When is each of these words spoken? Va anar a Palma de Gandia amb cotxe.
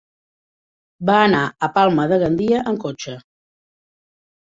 Va 1.09 1.19
anar 1.27 1.43
a 1.45 1.71
Palma 1.77 2.09
de 2.15 2.21
Gandia 2.25 2.65
amb 2.75 2.85
cotxe. 2.89 3.19